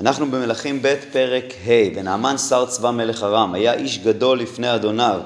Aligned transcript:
אנחנו 0.00 0.26
במלכים 0.26 0.82
ב' 0.82 0.94
פרק 1.12 1.44
ה', 1.66 1.96
ונעמן 1.96 2.38
שר 2.38 2.66
צבא 2.66 2.90
מלך 2.90 3.22
ארם, 3.22 3.54
היה 3.54 3.74
איש 3.74 3.98
גדול 3.98 4.40
לפני 4.40 4.74
אדוניו, 4.74 5.20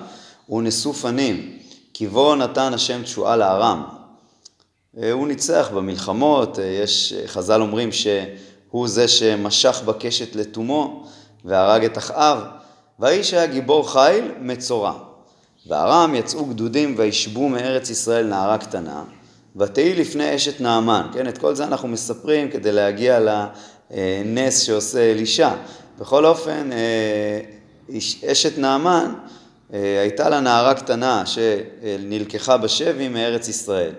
ונשוא 0.50 0.92
פנים, 0.92 1.58
כי 1.94 2.06
בו 2.06 2.34
נתן 2.34 2.74
השם 2.74 3.02
תשועה 3.02 3.36
לארם. 3.36 3.84
אה, 5.02 5.12
הוא 5.12 5.28
ניצח 5.28 5.70
במלחמות, 5.74 6.58
אה, 6.58 6.64
יש, 6.64 7.14
חז"ל 7.26 7.60
אומרים 7.60 7.92
שהוא 7.92 8.88
זה 8.88 9.08
שמשך 9.08 9.82
בקשת 9.84 10.36
לתומו 10.36 11.06
והרג 11.44 11.84
את 11.84 11.98
אחאב, 11.98 12.38
והאיש 12.98 13.34
היה 13.34 13.46
גיבור 13.46 13.92
חיל 13.92 14.32
מצורע. 14.40 14.92
וארם 15.66 16.14
יצאו 16.14 16.46
גדודים 16.46 16.94
וישבו 16.98 17.48
מארץ 17.48 17.90
ישראל 17.90 18.26
נערה 18.26 18.58
קטנה, 18.58 19.02
ותהי 19.56 19.94
לפני 19.94 20.36
אשת 20.36 20.60
נעמן. 20.60 21.06
כן, 21.12 21.28
את 21.28 21.38
כל 21.38 21.54
זה 21.54 21.64
אנחנו 21.64 21.88
מספרים 21.88 22.50
כדי 22.50 22.72
להגיע 22.72 23.20
לנס 23.90 24.58
שעושה 24.60 25.10
אלישע. 25.10 25.50
בכל 25.98 26.26
אופן, 26.26 26.70
אה, 26.72 27.40
אשת 28.32 28.58
נעמן 28.58 29.14
אה, 29.72 30.00
הייתה 30.00 30.28
לה 30.28 30.40
נערה 30.40 30.74
קטנה 30.74 31.24
שנלקחה 31.26 32.56
בשבי 32.56 33.08
מארץ 33.08 33.48
ישראל. 33.48 33.92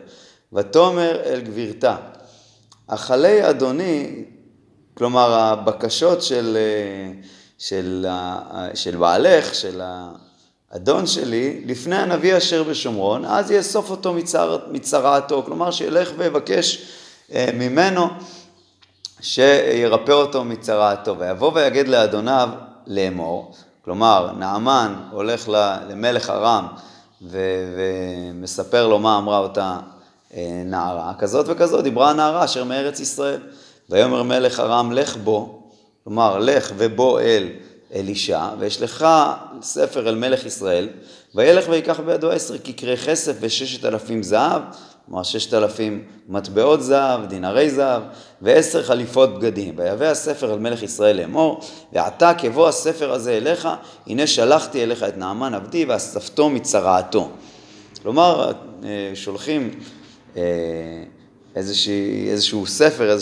ותאמר 0.53 1.21
אל 1.25 1.41
גבירתה, 1.41 1.95
אכלי 2.87 3.49
אדוני, 3.49 4.23
כלומר 4.93 5.33
הבקשות 5.33 6.21
של, 6.21 6.57
אה, 6.57 7.21
של, 7.57 8.05
של 8.73 8.95
בעלך, 8.95 9.55
של 9.55 9.81
האדון 10.71 11.07
שלי, 11.07 11.61
לפני 11.65 11.95
הנביא 11.95 12.37
אשר 12.37 12.63
בשומרון, 12.63 13.25
אז 13.25 13.51
יאסוף 13.51 13.89
אותו 13.89 14.13
מצר, 14.13 14.57
מצרעתו, 14.71 15.43
כלומר 15.45 15.71
שילך 15.71 16.11
ויבקש 16.17 16.85
אה, 17.33 17.49
ממנו 17.53 18.07
שירפא 19.21 20.11
אותו 20.11 20.43
מצרעתו. 20.43 21.19
ויבוא 21.19 21.51
ויגד 21.55 21.87
לאדוניו 21.87 22.49
לאמור, 22.87 23.55
כלומר 23.85 24.31
נעמן 24.37 24.93
הולך 25.11 25.49
למלך 25.89 26.29
ארם 26.29 26.67
ומספר 27.21 28.87
לו 28.87 28.99
מה 28.99 29.17
אמרה 29.17 29.37
אותה 29.37 29.77
אה, 30.33 30.61
נערה, 30.65 31.13
כזאת 31.19 31.45
וכזאת 31.49 31.83
דיברה 31.83 32.09
הנערה 32.09 32.45
אשר 32.45 32.63
מארץ 32.63 32.99
ישראל. 32.99 33.39
ויאמר 33.89 34.23
מלך 34.23 34.59
ארם 34.59 34.91
לך 34.91 35.17
בו, 35.17 35.63
כלומר 36.03 36.39
לך 36.39 36.71
ובוא 36.77 37.19
אל 37.19 37.49
אלישע, 37.95 38.47
ויש 38.59 38.81
לך 38.81 39.05
ספר 39.61 40.09
אל 40.09 40.15
מלך 40.15 40.45
ישראל, 40.45 40.89
וילך 41.35 41.69
ויקח 41.69 41.99
בידו 41.99 42.31
עשר 42.31 42.57
כקרי 42.57 42.97
כסף 42.97 43.35
וששת 43.39 43.85
אלפים 43.85 44.23
זהב, 44.23 44.61
כלומר 45.05 45.23
ששת 45.23 45.53
אלפים 45.53 46.03
מטבעות 46.29 46.83
זהב, 46.83 47.25
דינרי 47.25 47.69
זהב, 47.69 48.01
ועשר 48.41 48.83
חליפות 48.83 49.39
בגדים. 49.39 49.73
ויבא 49.77 50.05
הספר 50.05 50.53
אל 50.53 50.59
מלך 50.59 50.83
ישראל 50.83 51.17
לאמור, 51.17 51.61
ועתה 51.93 52.33
כבוא 52.37 52.67
הספר 52.67 53.11
הזה 53.11 53.37
אליך, 53.37 53.67
הנה 54.07 54.27
שלחתי 54.27 54.83
אליך 54.83 55.03
את 55.03 55.17
נעמן 55.17 55.53
עבדי 55.53 55.85
ואספתו 55.85 56.49
מצרעתו. 56.49 57.29
כלומר, 58.01 58.51
אה, 58.83 59.11
שולחים 59.13 59.69
אה, 60.37 60.41
איזושהי, 61.55 62.29
איזשהו 62.29 62.65
ספר, 62.65 63.09
אה, 63.09 63.13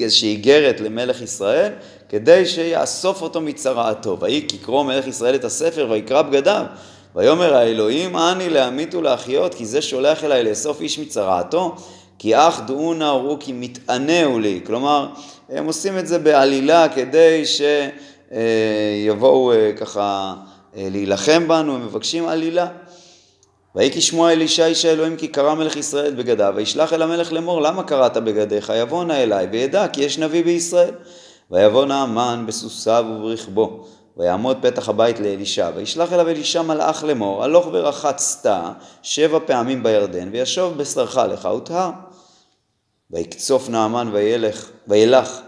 איזושהי 0.00 0.28
איגרת 0.28 0.80
למלך 0.80 1.22
ישראל, 1.22 1.72
כדי 2.08 2.46
שיאסוף 2.46 3.22
אותו 3.22 3.40
מצרעתו. 3.40 4.16
ויהי 4.20 4.48
כקרוא 4.48 4.84
מלך 4.84 5.06
ישראל 5.06 5.34
את 5.34 5.44
הספר 5.44 5.88
ויקרא 5.90 6.22
בגדיו. 6.22 6.66
ויאמר 7.16 7.54
האלוהים 7.54 8.16
אני 8.16 8.48
להמית 8.48 8.94
ולהחיות 8.94 9.54
כי 9.54 9.66
זה 9.66 9.82
שולח 9.82 10.24
אליי 10.24 10.44
לאסוף 10.44 10.80
איש 10.80 10.98
מצרעתו 10.98 11.74
כי 12.18 12.36
אך 12.36 12.60
דעו 12.66 12.94
נא 12.94 13.04
וראו 13.04 13.36
כי 13.40 13.52
מתענהו 13.52 14.38
לי. 14.38 14.60
כלומר, 14.66 15.08
הם 15.48 15.66
עושים 15.66 15.98
את 15.98 16.06
זה 16.06 16.18
בעלילה 16.18 16.88
כדי 16.88 17.42
שיבואו 18.32 19.52
אה, 19.52 19.72
ככה 19.76 20.34
אה, 20.76 20.88
להילחם 20.90 21.48
בנו, 21.48 21.74
הם 21.74 21.86
מבקשים 21.86 22.28
עלילה. 22.28 22.66
ויהי 23.74 23.90
כשמוע 23.90 24.32
אלישע 24.32 24.66
איש 24.66 24.84
האלוהים 24.84 25.16
כי 25.16 25.28
קרא 25.28 25.54
מלך 25.54 25.76
ישראל 25.76 26.14
בגדיו, 26.14 26.52
וישלח 26.56 26.92
אל 26.92 27.02
המלך 27.02 27.32
לאמור 27.32 27.62
למה 27.62 27.82
קראת 27.82 28.16
בגדיך 28.16 28.72
יבוא 28.76 29.04
נא 29.04 29.12
אליי 29.12 29.46
וידע 29.46 29.88
כי 29.88 30.04
יש 30.04 30.18
נביא 30.18 30.44
בישראל. 30.44 30.94
ויבוא 31.50 31.84
נעמן 31.84 32.44
בסוסיו 32.46 33.04
וברכבו, 33.10 33.86
ויעמוד 34.16 34.56
פתח 34.62 34.88
הבית 34.88 35.20
לאלישע, 35.20 35.70
וישלח 35.76 36.12
אליו 36.12 36.28
אלישע 36.28 36.62
מלאך 36.62 37.04
לאמור, 37.04 37.44
הלוך 37.44 37.68
ורחצת 37.72 38.50
שבע 39.02 39.38
פעמים 39.46 39.82
בירדן, 39.82 40.28
וישוב 40.32 40.78
בשרך 40.78 41.16
לך 41.16 41.44
וטהר. 41.44 41.90
ויקצוף 43.10 43.68
נעמן 43.68 44.08
וילך, 44.12 44.68
וילך, 44.88 45.40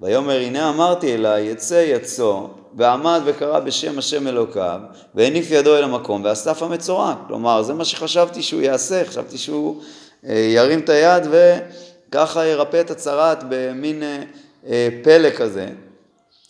ויאמר 0.00 0.36
הנה 0.36 0.68
אמרתי 0.68 1.14
אלי 1.14 1.40
יצא 1.40 1.84
יצוא, 1.88 2.48
ועמד 2.76 3.20
וקרא 3.24 3.60
בשם 3.60 3.98
השם 3.98 4.28
אלוקיו, 4.28 4.80
והניף 5.14 5.50
ידו 5.50 5.76
אל 5.76 5.84
המקום, 5.84 6.24
ואסף 6.24 6.62
המצורע. 6.62 7.14
כלומר, 7.26 7.62
זה 7.62 7.74
מה 7.74 7.84
שחשבתי 7.84 8.42
שהוא 8.42 8.62
יעשה, 8.62 9.04
חשבתי 9.04 9.38
שהוא 9.38 9.82
אה, 10.26 10.34
ירים 10.34 10.78
את 10.78 10.88
היד 10.88 11.22
וככה 11.30 12.46
ירפא 12.46 12.80
את 12.80 12.90
הצרעת 12.90 13.44
במין 13.48 14.02
אה, 14.02 14.22
אה, 14.66 14.88
פלא 15.02 15.30
כזה, 15.30 15.68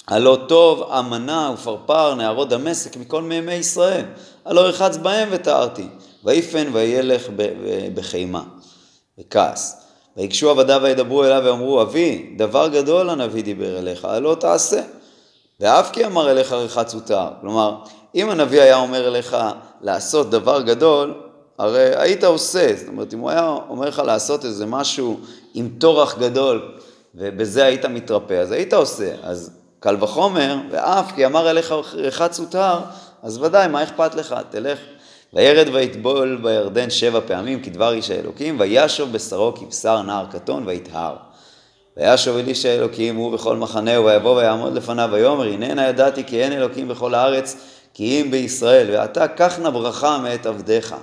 הלא 0.09 0.39
טוב 0.49 0.91
אמנה 0.99 1.51
ופרפר 1.55 2.15
נערות 2.15 2.49
דמשק 2.49 2.97
מכל 2.97 3.23
מימי 3.23 3.55
ישראל, 3.55 4.05
הלא 4.45 4.61
ירחץ 4.61 4.97
בהם 4.97 5.29
וטהרתי, 5.33 5.87
ויפן 6.25 6.67
וילך 6.73 7.23
בחימה, 7.95 8.43
וכעס. 9.19 9.83
ויגשו 10.17 10.51
עבדיו 10.51 10.81
וידברו 10.83 11.25
אליו 11.25 11.43
ואמרו, 11.45 11.83
אבי, 11.83 12.35
דבר 12.37 12.69
גדול 12.69 13.11
הנביא 13.11 13.43
דיבר 13.43 13.79
אליך, 13.79 14.05
הלא 14.05 14.37
תעשה. 14.41 14.83
ואף 15.61 15.91
כי 15.93 16.07
אמר 16.07 16.31
אליך 16.31 16.53
רחץ 16.53 16.95
וטהר. 16.95 17.31
כלומר, 17.41 17.77
אם 18.15 18.31
הנביא 18.31 18.63
היה 18.63 18.77
אומר 18.77 19.09
אליך 19.09 19.37
לעשות 19.81 20.31
דבר 20.31 20.61
גדול, 20.61 21.15
הרי 21.59 21.97
היית 21.97 22.25
עושה. 22.25 22.73
זאת 22.77 22.89
אומרת, 22.89 23.15
אם 23.15 23.19
הוא 23.19 23.31
היה 23.31 23.57
אומר 23.69 23.89
לך 23.89 24.03
לעשות 24.07 24.45
איזה 24.45 24.67
משהו 24.67 25.21
עם 25.55 25.69
טורח 25.79 26.19
גדול, 26.19 26.73
ובזה 27.15 27.65
היית 27.65 27.85
מתרפא, 27.85 28.35
אז 28.35 28.53
היית 28.53 28.75
עושה. 28.75 29.15
אז 29.23 29.51
קל 29.83 29.97
וחומר, 30.01 30.57
ואף 30.71 31.13
כי 31.15 31.27
אמר 31.27 31.51
אליך 31.51 31.75
רחץ 31.95 32.41
ותר, 32.41 32.79
אז 33.23 33.39
ודאי, 33.43 33.69
מה 33.69 33.83
אכפת 33.83 34.15
לך? 34.15 34.35
תלך. 34.51 34.79
וירד 35.33 35.69
ויטבול 35.73 36.41
בירדן 36.43 36.91
שבע 36.91 37.21
פעמים 37.27 37.63
כדבר 37.63 37.93
איש 37.93 38.11
האלוקים, 38.11 38.61
וישוב 38.61 39.13
בשרו 39.13 39.55
כבשר 39.55 40.03
נער 40.03 40.27
קטון 40.33 40.63
ויטהר. 40.67 41.17
וישוב 41.97 42.37
אל 42.37 42.49
איש 42.49 42.67
האלוקים 42.67 43.17
הוא 43.17 43.33
בכל 43.33 43.57
מחנהו, 43.57 44.05
ויבוא 44.05 44.37
ויעמוד 44.37 44.75
לפניו 44.75 45.09
ויאמר, 45.13 45.47
הננה 45.47 45.89
ידעתי 45.89 46.25
כי 46.25 46.43
אין 46.43 46.53
אלוקים 46.53 46.89
בכל 46.89 47.15
הארץ, 47.15 47.57
כי 47.95 48.21
אם 48.21 48.31
בישראל, 48.31 48.91
ועתה 48.91 49.29
קח 49.29 49.59
נא 49.59 49.71
ברכה 49.71 50.19
מאת 50.19 50.47
עבדיך. 50.47 50.95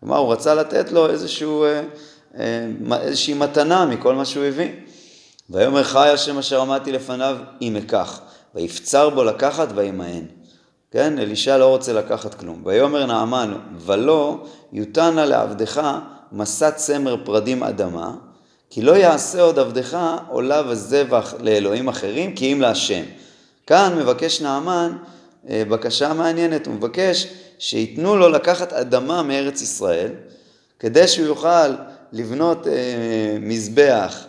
כלומר, 0.00 0.16
הוא 0.16 0.32
רצה 0.32 0.54
לתת 0.54 0.92
לו 0.92 1.10
איזשהו, 1.10 1.64
אה, 1.64 1.82
אה, 2.38 2.66
איזושהי 3.00 3.34
מתנה 3.34 3.86
מכל 3.86 4.14
מה 4.14 4.24
שהוא 4.24 4.44
הביא. 4.44 4.68
ויאמר 5.50 5.84
חי 5.84 6.08
השם 6.08 6.38
אשר 6.38 6.60
עמדתי 6.60 6.92
לפניו 6.92 7.36
אם 7.62 7.76
אקח, 7.76 8.20
ויפצר 8.54 9.10
בו 9.10 9.24
לקחת 9.24 9.68
וימאן. 9.74 10.22
כן, 10.90 11.18
אלישע 11.18 11.58
לא 11.58 11.66
רוצה 11.66 11.92
לקחת 11.92 12.34
כלום. 12.34 12.62
ויאמר 12.64 13.06
נעמן, 13.06 13.54
ולא 13.78 14.44
יותנה 14.72 15.26
לעבדך 15.26 15.90
מסע 16.32 16.70
צמר 16.70 17.16
פרדים 17.24 17.62
אדמה, 17.62 18.12
כי 18.70 18.82
לא 18.82 18.96
יעשה 18.96 19.42
עוד 19.42 19.58
עבדך 19.58 19.98
עולה 20.28 20.62
וזבח 20.68 21.34
לאלוהים 21.40 21.88
אחרים, 21.88 22.34
כי 22.34 22.52
אם 22.52 22.60
להשם. 22.60 23.02
כאן 23.66 23.98
מבקש 23.98 24.42
נעמן 24.42 24.96
אה, 25.48 25.62
בקשה 25.68 26.12
מעניינת, 26.12 26.66
הוא 26.66 26.74
מבקש 26.74 27.26
שייתנו 27.58 28.16
לו 28.16 28.28
לקחת 28.28 28.72
אדמה 28.72 29.22
מארץ 29.22 29.62
ישראל, 29.62 30.10
כדי 30.78 31.08
שהוא 31.08 31.26
יוכל 31.26 31.68
לבנות 32.12 32.66
אה, 32.66 32.72
מזבח 33.40 34.25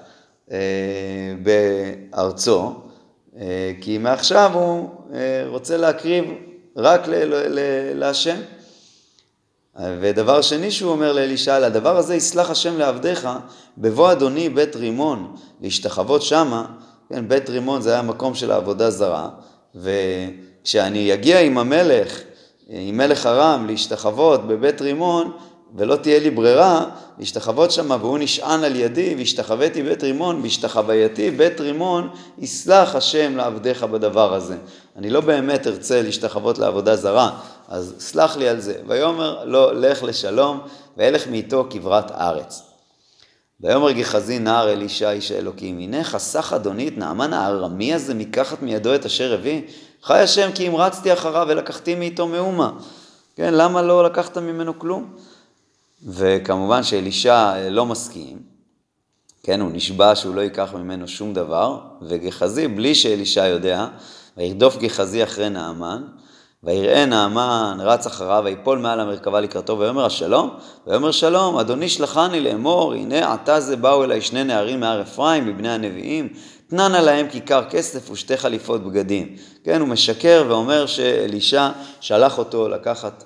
בארצו, 1.43 2.73
אה, 3.39 3.71
כי 3.81 3.97
מעכשיו 3.97 4.51
הוא 4.53 4.89
אה, 5.13 5.43
רוצה 5.47 5.77
להקריב 5.77 6.25
רק 6.75 7.01
להשם. 7.95 8.37
ודבר 9.99 10.41
שני 10.41 10.71
שהוא 10.71 10.91
אומר 10.91 11.13
לאלישע, 11.13 11.59
לדבר 11.59 11.97
הזה 11.97 12.15
יסלח 12.15 12.49
השם 12.49 12.77
לעבדיך, 12.77 13.29
בבוא 13.77 14.11
אדוני 14.11 14.49
בית 14.49 14.75
רימון 14.75 15.35
להשתחוות 15.61 16.21
שמה, 16.21 16.65
כן, 17.09 17.27
בית 17.27 17.49
רימון 17.49 17.81
זה 17.81 17.93
היה 17.93 18.01
מקום 18.01 18.35
של 18.35 18.51
העבודה 18.51 18.89
זרה, 18.89 19.29
וכשאני 19.75 21.13
אגיע 21.13 21.39
עם 21.39 21.57
המלך, 21.57 22.21
עם 22.67 22.97
מלך 22.97 23.25
ארם 23.25 23.65
להשתחוות 23.67 24.47
בבית 24.47 24.81
רימון, 24.81 25.31
ולא 25.75 25.95
תהיה 25.95 26.19
לי 26.19 26.29
ברירה 26.29 26.85
להשתחוות 27.19 27.71
שמה 27.71 27.97
והוא 27.99 28.17
נשען 28.17 28.63
על 28.63 28.75
ידי 28.75 29.15
והשתחוויתי 29.17 29.83
בית 29.83 30.03
רימון 30.03 30.41
והשתחווייתי 30.41 31.31
בית 31.31 31.61
רימון 31.61 32.09
יסלח 32.37 32.95
השם 32.95 33.37
לעבדיך 33.37 33.83
בדבר 33.83 34.33
הזה. 34.33 34.57
אני 34.95 35.09
לא 35.09 35.21
באמת 35.21 35.67
ארצה 35.67 36.01
להשתחוות 36.01 36.57
לעבודה 36.57 36.95
זרה 36.95 37.39
אז 37.67 37.95
סלח 37.99 38.37
לי 38.37 38.49
על 38.49 38.59
זה. 38.59 38.73
ויאמר 38.87 39.45
לו 39.45 39.71
לך 39.73 40.03
לשלום 40.03 40.59
והלך 40.97 41.27
מאיתו 41.27 41.67
כברת 41.69 42.11
ארץ. 42.11 42.61
ויאמר 43.61 43.91
גחזי 43.91 44.39
נער 44.39 44.69
אלישע 44.69 45.11
איש 45.11 45.31
האלוקים, 45.31 45.79
הנה 45.79 46.03
חסך 46.03 46.53
אדוני 46.55 46.87
את 46.87 46.97
נעמן 46.97 47.33
הארמי 47.33 47.93
הזה 47.93 48.13
מקחת 48.13 48.61
מידו 48.61 48.95
את 48.95 49.05
אשר 49.05 49.33
הביא? 49.33 49.61
חי 50.03 50.19
השם 50.19 50.49
כי 50.55 50.67
המרצתי 50.67 51.13
אחריו 51.13 51.45
ולקחתי 51.49 51.95
מאיתו 51.95 52.27
מאומה. 52.27 52.71
כן, 53.35 53.53
למה 53.53 53.81
לא 53.81 54.03
לקחת 54.03 54.37
ממנו 54.37 54.79
כלום? 54.79 55.13
וכמובן 56.05 56.83
שאלישע 56.83 57.53
אה, 57.53 57.69
לא 57.69 57.85
מסכים, 57.85 58.57
כן, 59.43 59.61
הוא 59.61 59.71
נשבע 59.73 60.15
שהוא 60.15 60.35
לא 60.35 60.41
ייקח 60.41 60.73
ממנו 60.73 61.07
שום 61.07 61.33
דבר, 61.33 61.79
וגחזי, 62.01 62.67
בלי 62.67 62.95
שאלישע 62.95 63.47
יודע, 63.47 63.87
וירדוף 64.37 64.77
גחזי 64.77 65.23
אחרי 65.23 65.49
נעמן, 65.49 66.03
ויראה 66.63 67.05
נעמן 67.05 67.77
רץ 67.81 68.05
אחריו, 68.05 68.41
ויפול 68.45 68.77
מעל 68.77 68.99
המרכבה 68.99 69.39
לקראתו, 69.39 69.79
ויאמר 69.79 70.05
השלום, 70.05 70.49
ויאמר 70.87 71.11
שלום, 71.11 71.57
אדוני 71.57 71.89
שלחני 71.89 72.39
לאמור, 72.39 72.93
הנה 72.93 73.33
עתה 73.33 73.59
זה 73.59 73.75
באו 73.75 74.03
אליי 74.03 74.21
שני 74.21 74.43
נערים 74.43 74.79
מהר 74.79 75.01
אפרים, 75.01 75.47
מבני 75.47 75.69
הנביאים, 75.69 76.29
תננה 76.67 77.01
להם 77.01 77.27
כיכר 77.29 77.63
כסף 77.69 78.11
ושתי 78.11 78.37
חליפות 78.37 78.83
בגדים. 78.83 79.35
כן, 79.63 79.81
הוא 79.81 79.89
משקר 79.89 80.45
ואומר 80.47 80.85
שאלישע 80.85 81.69
שלח 82.01 82.37
אותו 82.37 82.69
לקחת 82.69 83.23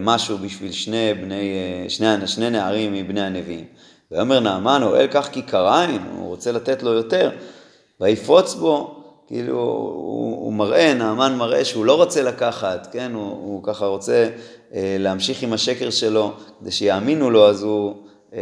משהו 0.00 0.38
בשביל 0.38 0.72
שני, 0.72 1.14
בני, 1.14 1.52
אה, 1.84 1.90
שני, 1.90 2.26
שני 2.26 2.50
נערים 2.50 2.92
מבני 2.92 3.20
הנביאים. 3.20 3.64
ויאמר 4.10 4.40
נעמן, 4.40 4.82
אוהל 4.82 5.06
כך 5.10 5.28
כיכריים, 5.32 6.02
הוא 6.16 6.28
רוצה 6.28 6.52
לתת 6.52 6.82
לו 6.82 6.92
יותר, 6.92 7.30
ויפרוץ 8.00 8.54
בו 8.54 8.96
כאילו 9.26 9.58
הוא, 9.58 10.44
הוא 10.44 10.52
מראה, 10.52 10.94
נעמן 10.94 11.36
מראה 11.36 11.64
שהוא 11.64 11.84
לא 11.84 11.96
רוצה 11.96 12.22
לקחת, 12.22 12.88
כן, 12.92 13.12
הוא, 13.14 13.30
הוא 13.30 13.62
ככה 13.62 13.86
רוצה 13.86 14.28
אה, 14.74 14.96
להמשיך 14.98 15.42
עם 15.42 15.52
השקר 15.52 15.90
שלו, 15.90 16.32
כדי 16.60 16.70
שיאמינו 16.70 17.30
לו, 17.30 17.48
אז 17.48 17.62
הוא 17.62 17.94
אה, 18.34 18.38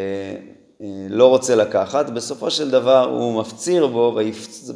אה, 0.82 0.86
לא 1.08 1.28
רוצה 1.28 1.56
לקחת. 1.56 2.10
בסופו 2.10 2.50
של 2.50 2.70
דבר 2.70 3.04
הוא 3.04 3.40
מפציר 3.40 3.86
בו 3.86 4.18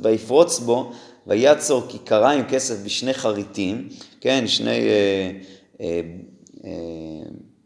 ויפרוץ 0.03 0.59
בו, 0.59 0.93
ויצור 1.27 1.83
כיכרה 1.89 2.33
עם 2.33 2.45
כסף 2.49 2.85
בשני 2.85 3.15
חריטים, 3.15 3.89
כן, 4.21 4.45
שני 4.47 4.71
אה, 4.71 4.77
אה, 4.81 5.31
אה, 5.81 6.01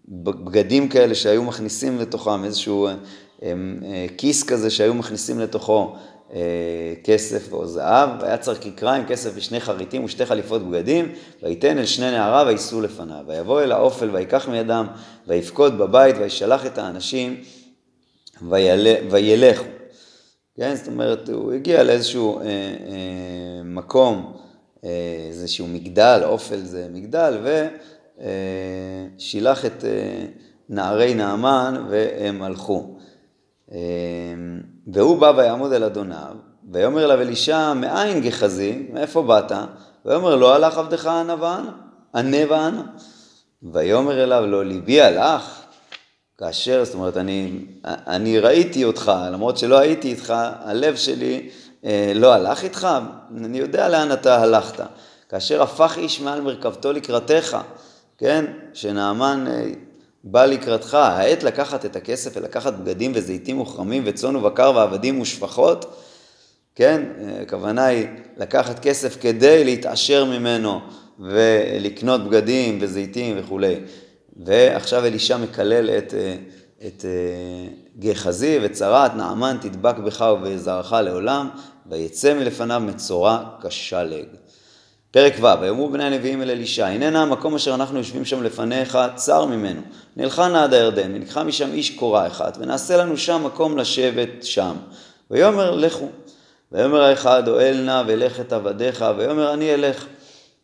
בגדים 0.08 0.88
כאלה 0.88 1.14
שהיו 1.14 1.42
מכניסים 1.42 1.98
לתוכם, 1.98 2.44
איזשהו 2.44 2.86
אה, 2.86 2.94
אה, 3.42 4.06
כיס 4.18 4.42
כזה 4.42 4.70
שהיו 4.70 4.94
מכניסים 4.94 5.40
לתוכו. 5.40 5.96
אה, 6.32 6.94
כסף 7.04 7.52
או 7.52 7.66
זהב, 7.66 8.10
והיה 8.20 8.36
צריך 8.36 8.58
כיכרה 8.62 8.94
עם 8.94 9.06
כסף 9.06 9.30
ושני 9.34 9.60
חריטים 9.60 10.04
ושתי 10.04 10.26
חליפות 10.26 10.62
בגדים, 10.62 11.12
וייתן 11.42 11.78
אל 11.78 11.86
שני 11.86 12.10
נעריו 12.10 12.46
וייסעו 12.46 12.80
לפניו. 12.80 13.24
ויבוא 13.26 13.62
אל 13.62 13.72
האופל 13.72 14.10
ויקח 14.12 14.48
מידם, 14.48 14.86
ויפקוד 15.26 15.78
בבית, 15.78 16.16
וישלח 16.18 16.66
את 16.66 16.78
האנשים, 16.78 17.40
וילכו. 19.10 19.64
כן, 20.56 20.74
זאת 20.74 20.86
אומרת, 20.86 21.28
הוא 21.28 21.52
הגיע 21.52 21.82
לאיזשהו 21.82 22.40
אה, 22.40 22.44
אה, 22.44 23.62
מקום, 23.64 24.32
אה, 24.84 24.90
איזשהו 25.28 25.66
מגדל, 25.66 26.20
אופל 26.24 26.58
זה 26.58 26.86
מגדל, 26.92 27.38
ושילח 27.42 27.72
אה, 28.20 28.26
את 29.66 29.84
אה, 29.84 30.26
נערי 30.68 31.14
נעמן 31.14 31.86
והם 31.90 32.42
הלכו. 32.42 32.96
אה, 33.72 33.78
והוא 34.92 35.18
בא 35.18 35.32
ויעמוד 35.36 35.72
אל 35.72 35.84
אדוניו, 35.84 36.36
ויאמר 36.72 37.04
אליו 37.04 37.20
אלישע, 37.20 37.72
מאין 37.72 38.20
גחזי, 38.20 38.86
מאיפה 38.92 39.22
באת? 39.22 39.52
ויאמר 40.04 40.36
לא 40.36 40.54
הלך 40.54 40.78
עבדך 40.78 41.06
הנבן, 41.06 41.64
וענה. 42.14 42.82
ויאמר 43.62 44.24
אליו, 44.24 44.46
לא 44.46 44.64
ליבי 44.64 45.00
הלך, 45.00 45.60
כאשר, 46.38 46.84
זאת 46.84 46.94
אומרת, 46.94 47.16
אני, 47.16 47.60
אני 47.84 48.38
ראיתי 48.38 48.84
אותך, 48.84 49.12
למרות 49.32 49.58
שלא 49.58 49.78
הייתי 49.78 50.08
איתך, 50.08 50.34
הלב 50.64 50.96
שלי 50.96 51.48
אה, 51.84 52.12
לא 52.14 52.32
הלך 52.32 52.64
איתך, 52.64 52.88
אני 53.36 53.58
יודע 53.58 53.88
לאן 53.88 54.12
אתה 54.12 54.42
הלכת. 54.42 54.84
כאשר 55.28 55.62
הפך 55.62 55.94
איש 55.98 56.20
מעל 56.20 56.40
מרכבתו 56.40 56.92
לקראתך, 56.92 57.56
כן, 58.18 58.44
שנעמן 58.72 59.44
אה, 59.48 59.70
בא 60.24 60.44
לקראתך, 60.44 60.94
העת 60.94 61.42
לקחת 61.42 61.84
את 61.84 61.96
הכסף 61.96 62.36
ולקחת 62.36 62.74
בגדים 62.74 63.12
וזיתים 63.14 63.60
וכרמים 63.60 64.02
וצאן 64.06 64.36
ובקר 64.36 64.72
ועבדים 64.76 65.20
ושפחות, 65.20 66.02
כן, 66.74 67.02
הכוונה 67.42 67.84
היא 67.84 68.06
לקחת 68.36 68.78
כסף 68.78 69.16
כדי 69.20 69.64
להתעשר 69.64 70.24
ממנו 70.24 70.80
ולקנות 71.18 72.24
בגדים 72.28 72.78
וזיתים 72.80 73.36
וכולי. 73.38 73.76
ועכשיו 74.36 75.04
אלישע 75.04 75.36
מקלל 75.36 75.90
את, 75.90 76.14
את 76.86 77.04
גחזי 77.98 78.58
וצרת, 78.62 79.14
נעמן 79.14 79.56
תדבק 79.60 79.98
בך 79.98 80.24
ובזרעך 80.32 80.92
לעולם, 80.92 81.48
ויצא 81.86 82.34
מלפניו 82.34 82.80
מצורע 82.80 83.44
כשלג. 83.62 84.26
פרק 85.16 85.32
ו', 85.40 85.60
ויאמרו 85.60 85.88
בני 85.88 86.04
הנביאים 86.04 86.42
אל 86.42 86.50
אלישע, 86.50 86.86
הננה 86.86 87.22
המקום 87.22 87.54
אשר 87.54 87.74
אנחנו 87.74 87.98
יושבים 87.98 88.24
שם 88.24 88.42
לפניך, 88.42 88.98
צר 89.14 89.44
ממנו. 89.44 89.80
נלכה 90.16 90.62
עד 90.64 90.74
הירדן, 90.74 91.14
ונקחה 91.14 91.44
משם 91.44 91.72
איש 91.72 91.90
קורה 91.90 92.26
אחד, 92.26 92.52
ונעשה 92.58 92.96
לנו 92.96 93.16
שם 93.16 93.42
מקום 93.44 93.78
לשבת 93.78 94.28
שם. 94.42 94.76
ויאמר 95.30 95.70
לכו. 95.70 96.08
ויאמר 96.72 97.02
האחד, 97.02 97.48
אוהל 97.48 97.80
נא 97.80 98.02
ולך 98.06 98.40
את 98.40 98.52
עבדיך, 98.52 99.04
ויאמר 99.18 99.54
אני 99.54 99.74
אלך. 99.74 100.06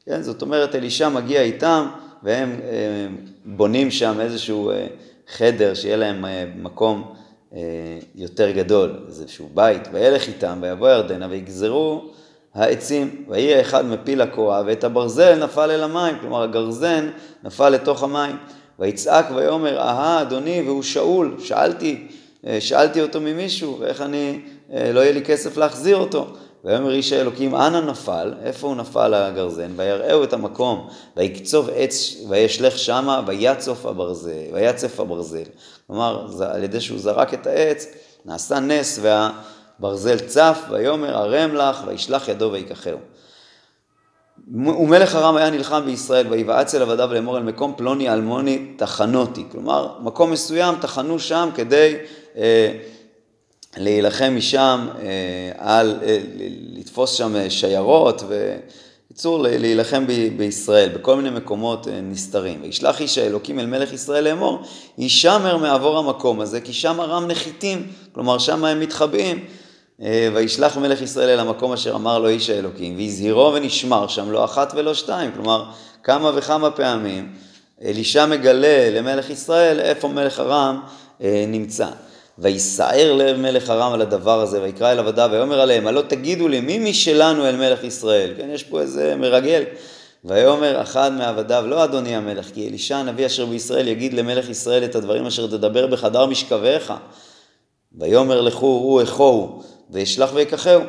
כן, 0.06 0.22
זאת 0.22 0.42
אומרת, 0.42 0.74
אלישע 0.74 1.08
מגיע 1.08 1.42
איתם, 1.42 1.86
והם 2.22 2.60
אה, 2.62 3.06
בונים 3.44 3.90
שם 3.90 4.20
איזשהו 4.20 4.70
אה, 4.70 4.86
חדר, 5.36 5.74
שיהיה 5.74 5.96
להם 5.96 6.24
אה, 6.24 6.44
מקום 6.56 7.14
יותר 8.14 8.50
גדול, 8.50 9.04
איזשהו 9.08 9.48
בית, 9.54 9.88
וילך 9.92 10.28
איתם, 10.28 10.58
ויבוא 10.62 10.88
ירדנה, 10.88 11.26
ויגזרו 11.30 12.10
העצים, 12.54 13.24
ויהי 13.28 13.54
האחד 13.54 13.86
מפיל 13.86 14.20
הקורה, 14.20 14.62
ואת 14.66 14.84
הברזל 14.84 15.44
נפל 15.44 15.70
אל 15.70 15.82
המים, 15.82 16.16
כלומר 16.20 16.42
הגרזן 16.42 17.10
נפל 17.44 17.68
לתוך 17.68 18.02
המים. 18.02 18.36
ויצעק 18.78 19.26
ויאמר, 19.34 19.78
אהה 19.78 20.22
אדוני, 20.22 20.62
והוא 20.66 20.82
שאול, 20.82 21.36
שאלתי, 21.38 22.06
אה, 22.46 22.60
שאלתי 22.60 23.00
אותו 23.00 23.20
ממישהו, 23.20 23.76
ואיך 23.80 24.00
אני, 24.00 24.40
אה, 24.72 24.92
לא 24.92 25.00
יהיה 25.00 25.12
לי 25.12 25.22
כסף 25.22 25.56
להחזיר 25.56 25.96
אותו. 25.96 26.26
ויאמר 26.64 26.92
איש 26.92 27.12
האלוקים, 27.12 27.54
אנה 27.54 27.80
נפל? 27.80 28.34
איפה 28.42 28.66
הוא 28.66 28.76
נפל 28.76 29.14
הגרזן? 29.14 29.70
ויראהו 29.76 30.24
את 30.24 30.32
המקום, 30.32 30.88
ויקצוב 31.16 31.70
עץ, 31.74 32.16
וישלך 32.28 32.78
שמה, 32.78 33.22
ויצוף 33.26 33.86
הברזל, 33.86 34.30
ויצף 34.52 35.00
הברזל. 35.00 35.42
כלומר, 35.86 36.26
על 36.52 36.64
ידי 36.64 36.80
שהוא 36.80 36.98
זרק 36.98 37.34
את 37.34 37.46
העץ, 37.46 37.86
נעשה 38.24 38.60
נס, 38.60 38.98
וה... 39.02 39.30
ברזל 39.82 40.18
צף, 40.18 40.60
ויאמר 40.70 41.16
הרם 41.16 41.54
לך, 41.54 41.82
וישלח 41.86 42.28
ידו 42.28 42.50
ויקחהו. 42.52 42.98
ומלך 44.54 45.16
ארם 45.16 45.36
היה 45.36 45.50
נלחם 45.50 45.82
בישראל, 45.86 46.26
ויבעץ 46.30 46.74
אל 46.74 46.82
עבדיו 46.82 47.14
לאמור 47.14 47.38
אל 47.38 47.42
מקום 47.42 47.74
פלוני 47.76 48.12
אלמוני 48.12 48.72
תחנותי. 48.76 49.44
כלומר, 49.52 49.88
מקום 50.00 50.30
מסוים 50.30 50.74
תחנו 50.80 51.18
שם 51.18 51.48
כדי 51.54 51.96
אה, 52.36 52.72
להילחם 53.76 54.32
משם, 54.36 54.88
אה, 55.00 55.52
על, 55.58 55.98
אה, 56.02 56.18
לתפוס 56.72 57.12
שם 57.12 57.36
אה, 57.36 57.50
שיירות, 57.50 58.22
ובקיצור 58.28 59.42
להילחם 59.42 60.06
ב, 60.06 60.12
בישראל, 60.36 60.88
בכל 60.88 61.16
מיני 61.16 61.30
מקומות 61.30 61.88
אה, 61.88 62.00
נסתרים. 62.00 62.62
וישלח 62.62 63.00
איש 63.00 63.18
האלוקים 63.18 63.58
אל 63.60 63.66
מלך 63.66 63.92
ישראל 63.92 64.24
לאמור, 64.24 64.62
הישמר 64.96 65.56
מעבור 65.56 65.98
המקום 65.98 66.40
הזה, 66.40 66.60
כי 66.60 66.72
שם 66.72 67.00
ארם 67.00 67.26
נחיתים, 67.26 67.86
כלומר 68.12 68.38
שם 68.38 68.64
הם 68.64 68.80
מתחבאים. 68.80 69.44
אה, 70.02 70.28
וישלח 70.34 70.76
מלך 70.76 71.02
ישראל 71.02 71.28
אל 71.28 71.40
המקום 71.40 71.72
אשר 71.72 71.94
אמר 71.94 72.18
לו 72.18 72.28
איש 72.28 72.50
האלוקים, 72.50 72.96
והזהירו 72.96 73.52
ונשמר 73.54 74.08
שם 74.08 74.30
לא 74.30 74.44
אחת 74.44 74.72
ולא 74.76 74.94
שתיים, 74.94 75.30
כלומר 75.34 75.64
כמה 76.02 76.30
וכמה 76.34 76.70
פעמים 76.70 77.32
אלישע 77.84 78.26
מגלה 78.26 78.90
למלך 78.90 79.30
ישראל 79.30 79.80
איפה 79.80 80.08
מלך 80.08 80.40
ארם 80.40 80.80
אה, 81.22 81.44
נמצא. 81.48 81.86
ויסער 82.38 83.12
לב 83.12 83.36
מלך 83.36 83.70
ארם 83.70 83.92
על 83.92 84.00
הדבר 84.00 84.40
הזה, 84.40 84.62
ויקרא 84.62 84.92
אל 84.92 84.98
עבדיו, 84.98 85.28
ויאמר 85.32 85.60
עליהם, 85.60 85.86
הלא 85.86 86.02
תגידו 86.08 86.48
לי, 86.48 86.60
מי 86.60 86.90
משלנו 86.90 87.46
אל 87.46 87.56
מלך 87.56 87.84
ישראל? 87.84 88.34
כן, 88.36 88.48
יש 88.50 88.62
פה 88.62 88.80
איזה 88.80 89.16
מרגל. 89.16 89.62
ויאמר 90.24 90.82
אחד 90.82 91.12
מעבדיו, 91.12 91.64
לא 91.66 91.84
אדוני 91.84 92.16
המלך, 92.16 92.50
כי 92.54 92.68
אלישע 92.68 92.96
הנביא 92.96 93.26
אשר 93.26 93.46
בישראל 93.46 93.88
יגיד 93.88 94.14
למלך 94.14 94.48
ישראל 94.48 94.84
את 94.84 94.94
הדברים 94.94 95.26
אשר 95.26 95.46
תדבר 95.46 95.86
בחדר 95.86 96.26
משכבך. 96.26 96.94
ויאמר 97.98 98.40
לכו 98.40 98.66
הוא 98.66 99.02
אחוהו, 99.02 99.62
וישלח 99.92 100.30
ויקחהו. 100.34 100.82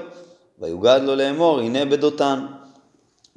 ויוגד 0.59 0.99
לו 1.03 1.15
לאמור, 1.15 1.59
הנה 1.59 1.85
בדותן. 1.85 2.45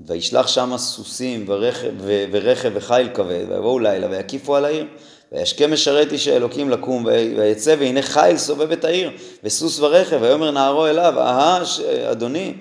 וישלח 0.00 0.46
שם 0.46 0.73
סוסים 0.76 1.44
ורכב, 1.49 1.92
ורכב 2.32 2.70
וחיל 2.75 3.08
כבד, 3.14 3.44
ויבואו 3.49 3.78
לילה 3.78 4.06
ויקיפו 4.11 4.56
על 4.56 4.64
העיר. 4.64 4.87
וישכם 5.32 5.73
משרת 5.73 6.12
איש 6.12 6.28
האלוקים 6.28 6.70
לקום, 6.70 7.04
ויצא 7.37 7.76
והנה 7.78 8.02
חיל 8.02 8.37
סובב 8.37 8.73
את 8.73 8.85
העיר, 8.85 9.11
וסוס 9.44 9.80
ורכב, 9.80 10.18
ויאמר 10.20 10.50
נערו 10.50 10.87
אליו, 10.87 11.14
אהה, 11.18 11.62
אדוני, 12.11 12.54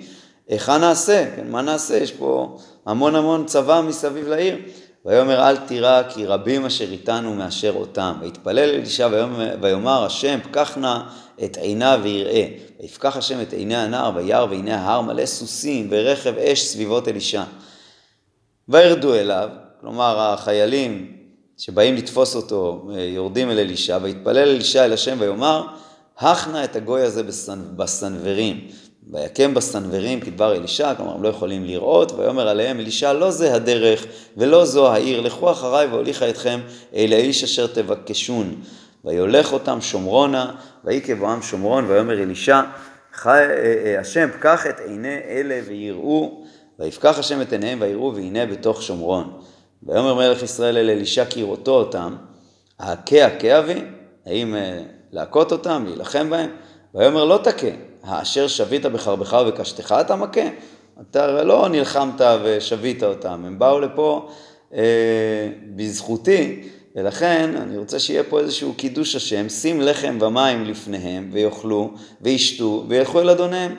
היכן 0.48 0.80
נעשה? 0.80 1.26
כן, 1.36 1.46
מה 1.50 1.62
נעשה? 1.62 1.96
יש 1.96 2.12
פה 2.12 2.56
המון 2.86 3.14
המון 3.14 3.46
צבא 3.46 3.80
מסביב 3.80 4.28
לעיר. 4.28 4.56
ויאמר 5.06 5.48
אל 5.48 5.56
תירא 5.56 6.02
כי 6.02 6.26
רבים 6.26 6.66
אשר 6.66 6.90
איתנו 6.90 7.34
מאשר 7.34 7.72
אותם. 7.76 8.14
ויתפלל 8.20 8.58
אלישע 8.58 9.08
ויאמר 9.60 10.04
השם 10.04 10.38
פקח 10.42 10.76
נא 10.78 10.98
את 11.44 11.56
עיניו 11.56 12.00
ויראה. 12.02 12.46
ויפקח 12.80 13.16
השם 13.16 13.40
את 13.40 13.52
עיני 13.52 13.76
הנער 13.76 14.10
וירא 14.14 14.44
והנה 14.44 14.76
ההר 14.80 15.00
מלא 15.00 15.26
סוסים 15.26 15.88
ורכב 15.90 16.38
אש 16.38 16.62
סביבות 16.62 17.08
אלישע. 17.08 17.42
וירדו 18.68 19.14
אליו, 19.14 19.48
כלומר 19.80 20.18
החיילים 20.18 21.12
שבאים 21.58 21.94
לתפוס 21.94 22.36
אותו 22.36 22.88
יורדים 23.14 23.50
אל 23.50 23.58
אלישע, 23.58 23.98
ויתפלל 24.02 24.48
אלישע 24.48 24.84
אל 24.84 24.92
השם 24.92 25.16
ויאמר 25.20 25.66
הכנה 26.18 26.64
את 26.64 26.76
הגוי 26.76 27.02
הזה 27.02 27.22
בסנוורים. 27.76 28.68
ויקם 29.12 29.54
בסנוורים 29.54 30.20
כדבר 30.20 30.56
אלישע, 30.56 30.94
כלומר 30.94 31.14
הם 31.14 31.22
לא 31.22 31.28
יכולים 31.28 31.64
לראות, 31.64 32.12
ויאמר 32.12 32.48
עליהם 32.48 32.80
אלישע 32.80 33.12
לא 33.12 33.30
זה 33.30 33.54
הדרך 33.54 34.06
ולא 34.36 34.64
זו 34.64 34.92
העיר, 34.92 35.20
לכו 35.20 35.50
אחריי 35.50 35.86
והוליכה 35.86 36.28
אתכם 36.28 36.60
אל 36.94 37.12
האיש 37.12 37.44
אשר 37.44 37.66
תבקשון. 37.66 38.54
ויולך 39.04 39.52
אותם 39.52 39.80
שומרונה, 39.80 40.54
ויהי 40.84 41.00
כבואם 41.00 41.42
שומרון, 41.42 41.84
ויאמר 41.84 42.22
אלישע, 42.22 42.60
אה, 43.26 43.32
אה, 43.34 44.00
השם 44.00 44.28
פקח 44.38 44.66
את 44.66 44.80
עיני 44.80 45.18
אלה 45.28 45.60
ויראו, 45.66 46.44
ויפקח 46.78 47.18
השם 47.18 47.40
את 47.40 47.52
עיניהם 47.52 47.78
ויראו 47.80 48.14
והנה 48.14 48.46
בתוך 48.46 48.82
שומרון. 48.82 49.40
ויאמר 49.82 50.14
מלך 50.14 50.42
ישראל 50.42 50.76
אל 50.76 50.90
אלישע 50.90 51.24
כי 51.24 51.42
ראותו 51.42 51.74
אותם, 51.74 52.16
הכה 52.80 53.26
הכה 53.26 53.58
אבי, 53.58 53.84
האם 54.26 54.54
אה, 54.54 54.82
להכות 55.12 55.52
אותם, 55.52 55.84
להילחם 55.86 56.30
בהם? 56.30 56.50
ויאמר 56.94 57.24
לא 57.24 57.40
תכה, 57.42 57.66
האשר 58.06 58.48
שבית 58.48 58.86
בחרבך 58.86 59.36
ובקשתך 59.42 59.94
אתה 60.00 60.16
מכה? 60.16 60.48
אתה 61.00 61.24
הרי 61.24 61.44
לא 61.44 61.68
נלחמת 61.68 62.20
ושבית 62.44 63.02
אותם, 63.02 63.44
הם 63.46 63.58
באו 63.58 63.80
לפה 63.80 64.28
אה, 64.74 65.48
בזכותי, 65.76 66.68
ולכן 66.96 67.50
אני 67.56 67.76
רוצה 67.76 67.98
שיהיה 67.98 68.24
פה 68.24 68.40
איזשהו 68.40 68.74
קידוש 68.74 69.16
השם, 69.16 69.48
שים 69.48 69.80
לחם 69.80 70.18
ומים 70.20 70.64
לפניהם 70.64 71.30
ויאכלו 71.32 71.90
וישתו 72.20 72.84
וילכו 72.88 73.20
אל 73.20 73.30
אדוניהם. 73.30 73.74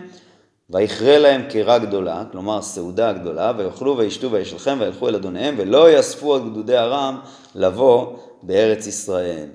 ויכרה 0.69 1.17
להם 1.17 1.41
קרה 1.49 1.79
גדולה, 1.79 2.23
כלומר 2.31 2.61
סעודה 2.61 3.13
גדולה, 3.13 3.51
ויאכלו 3.57 3.97
וישתו 3.97 4.31
וישלחם 4.31 4.77
וילכו 4.81 5.07
אל 5.09 5.15
אדוניהם, 5.15 5.55
ולא 5.57 5.91
יאספו 5.91 6.27
עוד 6.27 6.51
גדודי 6.51 6.77
ארם 6.77 7.19
לבוא 7.55 8.17
בארץ 8.43 8.87
ישראל. 8.87 9.45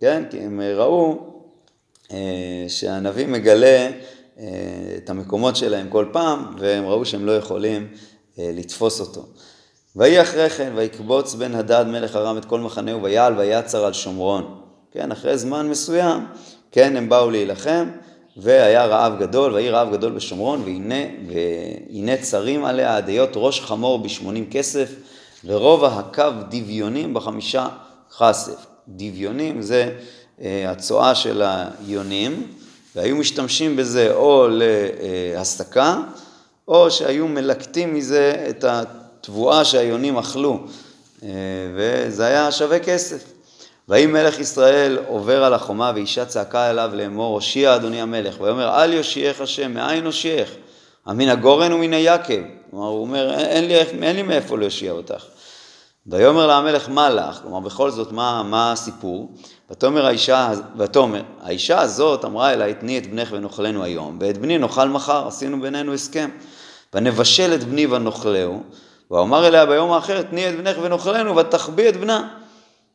כן? 0.00 0.22
כי 0.30 0.40
הם 0.40 0.60
ראו 0.60 1.18
אה, 2.12 2.64
שהנביא 2.68 3.26
מגלה 3.26 3.90
את 4.96 5.10
המקומות 5.10 5.56
שלהם 5.56 5.88
כל 5.88 6.06
פעם, 6.12 6.54
והם 6.58 6.86
ראו 6.86 7.04
שהם 7.04 7.26
לא 7.26 7.36
יכולים 7.36 7.88
אה, 8.38 8.50
לתפוס 8.54 9.00
אותו. 9.00 9.26
ויהי 9.96 10.22
אחרי 10.22 10.50
כן, 10.50 10.72
ויקבוץ 10.76 11.34
בן 11.34 11.54
הדד 11.54 11.84
מלך 11.88 12.16
ארם 12.16 12.38
את 12.38 12.44
כל 12.44 12.60
מחנהו, 12.60 13.02
ויעל 13.02 13.38
ויצר 13.38 13.84
על 13.84 13.92
שומרון. 13.92 14.60
כן, 14.92 15.12
אחרי 15.12 15.38
זמן 15.38 15.68
מסוים, 15.68 16.26
כן, 16.72 16.96
הם 16.96 17.08
באו 17.08 17.30
להילחם, 17.30 17.88
והיה 18.36 18.86
רעב 18.86 19.18
גדול, 19.18 19.54
ויהי 19.54 19.70
רעב 19.70 19.92
גדול 19.92 20.12
בשומרון, 20.12 20.62
והנה, 20.64 21.04
והנה 21.28 22.16
צרים 22.16 22.64
עליה 22.64 22.96
עד 22.96 23.08
היות 23.08 23.30
ראש 23.34 23.60
חמור 23.60 23.98
בשמונים 23.98 24.50
כסף, 24.50 24.94
ורובע 25.44 25.88
הקו 25.88 26.30
דביונים 26.50 27.14
בחמישה 27.14 27.68
כסף. 28.18 28.66
דביונים 28.88 29.62
זה 29.62 29.92
אה, 30.40 30.70
הצואה 30.70 31.14
של 31.14 31.42
היונים, 31.42 32.46
והיו 32.98 33.16
משתמשים 33.16 33.76
בזה 33.76 34.14
או 34.14 34.48
להסקה, 35.34 35.96
או 36.68 36.90
שהיו 36.90 37.28
מלקטים 37.28 37.94
מזה 37.94 38.46
את 38.48 38.64
התבואה 38.64 39.64
שהיונים 39.64 40.18
אכלו, 40.18 40.60
אה, 41.22 41.28
וזה 41.76 42.26
היה 42.26 42.52
שווה 42.52 42.78
כסף. 42.78 43.24
ויהי 43.88 44.06
מלך 44.06 44.38
ישראל 44.38 44.98
עובר 45.06 45.44
על 45.44 45.54
החומה 45.54 45.92
ואישה 45.94 46.24
צעקה 46.24 46.70
אליו 46.70 46.90
לאמור 46.94 47.34
הושיע 47.34 47.76
אדוני 47.76 48.00
המלך 48.00 48.40
ויאמר 48.40 48.84
אל 48.84 48.92
יושיעך 48.92 49.40
השם 49.40 49.74
מאין 49.74 50.06
הושיעך? 50.06 50.48
המן 51.06 51.28
הגורן 51.28 51.72
ומן 51.72 51.92
היקב 51.92 52.42
כלומר 52.70 52.86
הוא 52.86 53.00
אומר 53.00 53.34
אין 53.34 53.68
לי, 53.68 53.76
אין 53.76 54.16
לי 54.16 54.22
מאיפה 54.22 54.58
להושיע 54.58 54.92
אותך 54.92 55.24
ויאמר 56.10 56.46
לה 56.46 56.56
המלך 56.56 56.88
מה 56.88 57.10
לך 57.10 57.38
כלומר 57.42 57.60
בכל 57.60 57.90
זאת 57.90 58.12
מה, 58.12 58.42
מה 58.42 58.72
הסיפור 58.72 59.32
ותאמר 59.70 60.06
האישה, 60.06 60.50
ותאמר, 60.76 61.22
האישה 61.42 61.80
הזאת 61.80 62.24
אמרה 62.24 62.52
אליי, 62.52 62.74
תני 62.74 62.98
את 62.98 63.06
בנך 63.06 63.28
ונאכלנו 63.32 63.84
היום, 63.84 64.18
ואת 64.20 64.38
בני 64.38 64.58
נאכל 64.58 64.88
מחר, 64.88 65.26
עשינו 65.26 65.60
בינינו 65.60 65.94
הסכם. 65.94 66.30
ונבשל 66.94 67.54
את 67.54 67.64
בני 67.64 67.86
ונאכלהו, 67.86 68.62
ואומר 69.10 69.46
אליה 69.46 69.66
ביום 69.66 69.92
האחר, 69.92 70.22
תני 70.22 70.48
את 70.48 70.56
בנך 70.56 70.76
ונאכלנו, 70.82 71.36
ותחביא 71.36 71.88
את 71.88 71.96
בנה. 71.96 72.28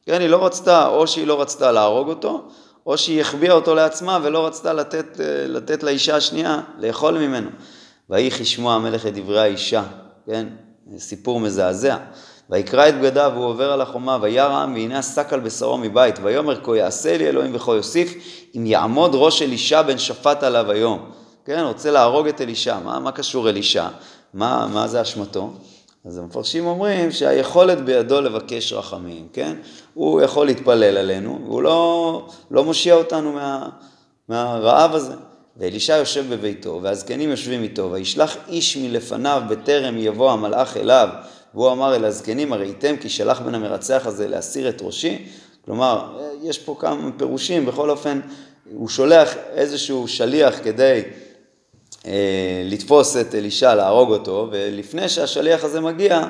כן, 0.05 0.22
היא 0.22 0.29
לא 0.29 0.46
רצתה, 0.46 0.88
או 0.88 1.08
שהיא 1.08 1.27
לא 1.27 1.41
רצתה 1.41 1.72
להרוג 1.72 2.10
אותו, 2.10 2.41
או 2.86 2.98
שהיא 2.98 3.22
החביאה 3.22 3.53
אותו 3.53 3.75
לעצמה 3.75 4.20
ולא 4.24 4.48
רצתה 4.48 4.74
לתת, 4.74 5.20
לתת 5.48 5.84
לאישה 5.84 6.15
השנייה 6.15 6.62
לאכול 6.77 7.17
ממנו. 7.17 7.50
ויהי 8.10 8.32
כשמוע 8.32 8.74
המלך 8.74 9.05
את 9.05 9.13
דברי 9.13 9.39
האישה, 9.39 9.84
כן, 10.25 10.48
סיפור 10.98 11.39
מזעזע. 11.39 11.98
ויקרא 12.50 12.89
את 12.89 13.00
בגדיו 13.00 13.31
והוא 13.35 13.45
עובר 13.45 13.71
על 13.71 13.81
החומה, 13.81 14.17
וירא 14.21 14.53
העם 14.53 14.73
והנה 14.73 15.00
השק 15.00 15.33
על 15.33 15.39
בשרו 15.39 15.77
מבית, 15.77 16.15
ויאמר 16.23 16.63
כה 16.63 16.77
יעשה 16.77 17.17
לי 17.17 17.27
אלוהים 17.27 17.55
וכה 17.55 17.71
יוסיף, 17.71 18.13
אם 18.57 18.65
יעמוד 18.65 19.12
ראש 19.13 19.41
אלישע 19.41 19.81
בן 19.81 19.97
שפט 19.97 20.43
עליו 20.43 20.71
היום. 20.71 21.09
כן, 21.45 21.63
רוצה 21.67 21.91
להרוג 21.91 22.27
את 22.27 22.41
אלישע, 22.41 22.79
מה, 22.79 23.00
מה 23.00 23.12
קשור 23.12 23.50
אלישע? 23.50 23.88
מה, 24.33 24.67
מה 24.73 24.88
זה 24.88 25.01
אשמתו? 25.01 25.53
אז 26.05 26.17
המפרשים 26.17 26.65
אומרים 26.65 27.12
שהיכולת 27.12 27.85
בידו 27.85 28.21
לבקש 28.21 28.73
רחמים, 28.73 29.27
כן? 29.33 29.57
הוא 29.93 30.21
יכול 30.21 30.45
להתפלל 30.45 30.97
עלינו, 30.97 31.39
והוא 31.45 31.62
לא, 31.62 32.27
לא 32.51 32.63
מושיע 32.63 32.95
אותנו 32.95 33.31
מה, 33.31 33.69
מהרעב 34.29 34.95
הזה. 34.95 35.13
ואלישע 35.57 35.97
יושב 35.97 36.25
בביתו, 36.29 36.79
והזקנים 36.83 37.29
יושבים 37.29 37.63
איתו, 37.63 37.91
וישלח 37.91 38.38
איש 38.47 38.77
מלפניו 38.77 39.43
בטרם 39.50 39.97
יבוא 39.97 40.31
המלאך 40.31 40.77
אליו, 40.77 41.09
והוא 41.53 41.72
אמר 41.72 41.95
אל 41.95 42.05
הזקנים, 42.05 42.53
הראיתם 42.53 42.98
כי 42.98 43.10
שלח 43.10 43.41
בן 43.41 43.55
המרצח 43.55 44.01
הזה 44.05 44.27
להסיר 44.27 44.69
את 44.69 44.81
ראשי? 44.81 45.25
כלומר, 45.65 46.19
יש 46.43 46.60
פה 46.60 46.75
כמה 46.79 47.12
פירושים, 47.17 47.65
בכל 47.65 47.89
אופן, 47.89 48.19
הוא 48.74 48.89
שולח 48.89 49.36
איזשהו 49.53 50.07
שליח 50.07 50.60
כדי 50.63 51.01
אה, 52.05 52.62
לתפוס 52.65 53.17
את 53.17 53.36
אלישע, 53.36 53.75
להרוג 53.75 54.12
אותו, 54.12 54.48
ולפני 54.51 55.10
שהשליח 55.10 55.63
הזה 55.63 55.81
מגיע, 55.81 56.22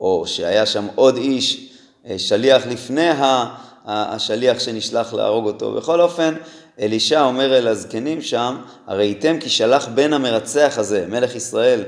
או 0.00 0.26
שהיה 0.26 0.66
שם 0.66 0.86
עוד 0.94 1.16
איש, 1.16 1.70
אה, 2.06 2.18
שליח 2.18 2.66
לפני 2.66 3.10
השליח 3.84 4.58
שנשלח 4.58 5.14
להרוג 5.14 5.46
אותו, 5.46 5.72
בכל 5.72 6.00
אופן, 6.00 6.34
אלישע 6.80 7.22
אומר 7.22 7.58
אל 7.58 7.68
הזקנים 7.68 8.22
שם, 8.22 8.56
הראיתם 8.86 9.40
כי 9.40 9.50
שלח 9.50 9.88
בן 9.94 10.12
המרצח 10.12 10.74
הזה, 10.76 11.06
מלך 11.08 11.34
ישראל, 11.34 11.84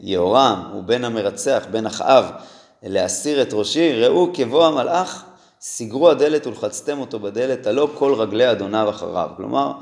יהורם 0.00 0.62
הוא 0.72 0.82
בן 0.82 1.04
המרצח, 1.04 1.64
בן 1.70 1.86
אחאב, 1.86 2.30
להסיר 2.82 3.42
את 3.42 3.48
ראשי, 3.52 3.92
ראו 3.92 4.30
כבוא 4.34 4.66
המלאך, 4.66 5.24
סגרו 5.60 6.10
הדלת 6.10 6.46
ולחצתם 6.46 7.00
אותו 7.00 7.20
בדלת, 7.20 7.66
הלא 7.66 7.88
כל 7.94 8.14
רגלי 8.14 8.50
אדוניו 8.50 8.90
אחריו. 8.90 9.30
כלומר, 9.36 9.72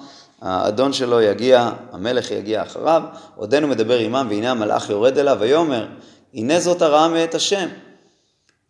האדון 0.43 0.93
שלו 0.93 1.21
יגיע, 1.21 1.71
המלך 1.93 2.31
יגיע 2.31 2.63
אחריו, 2.63 3.03
עודנו 3.37 3.69
מדבר 3.69 3.99
עמם, 3.99 4.27
והנה 4.31 4.51
המלאך 4.51 4.91
יורד 4.91 5.19
אליו, 5.19 5.37
ויאמר, 5.41 5.87
הנה 6.35 6.61
זאת 6.61 6.83
הרעה 6.83 7.09
מאת 7.09 7.35
השם. 7.35 7.69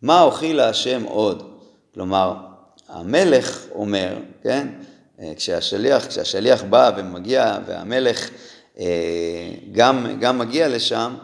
מה 0.01 0.21
אוכיל 0.21 0.57
להשם 0.57 1.03
עוד? 1.03 1.43
כלומר, 1.93 2.33
המלך 2.89 3.65
אומר, 3.75 4.13
כן, 4.43 4.67
אה, 5.19 5.31
כשהשליח, 5.35 6.07
כשהשליח 6.07 6.63
בא 6.63 6.91
ומגיע, 6.97 7.57
והמלך 7.67 8.29
אה, 8.29 8.35
גם, 9.71 10.17
גם 10.19 10.39
מגיע 10.39 10.67
לשם, 10.67 11.15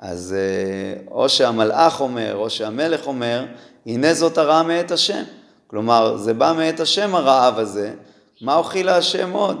אז 0.00 0.34
אה, 0.38 1.02
או 1.10 1.28
שהמלאך 1.28 2.00
אומר, 2.00 2.36
או 2.36 2.50
שהמלך 2.50 3.06
אומר, 3.06 3.44
הנה 3.86 4.14
זאת 4.14 4.38
הרעה 4.38 4.62
מאת 4.62 4.90
השם. 4.90 5.22
כלומר, 5.66 6.16
זה 6.16 6.34
בא 6.34 6.52
מאת 6.56 6.80
השם 6.80 7.14
הרעב 7.14 7.58
הזה, 7.58 7.92
מה 8.40 8.56
אוכילה 8.56 8.96
השם 8.96 9.32
עוד? 9.32 9.56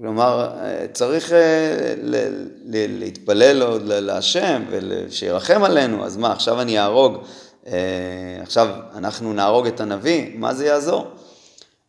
כלומר, 0.00 0.48
אה, 0.60 0.86
צריך 0.92 1.32
להתפלל 2.74 3.62
עוד 3.62 3.82
להשם 3.84 4.62
ושירחם 4.70 5.64
עלינו, 5.64 6.04
אז 6.04 6.16
מה, 6.16 6.32
עכשיו 6.32 6.60
אני 6.60 6.78
אהרוג, 6.78 7.16
עכשיו 8.42 8.68
אנחנו 8.94 9.32
נהרוג 9.32 9.66
את 9.66 9.80
הנביא, 9.80 10.30
מה 10.34 10.54
זה 10.54 10.66
יעזור? 10.66 11.06